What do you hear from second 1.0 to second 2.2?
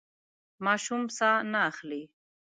ساه نه اخلي.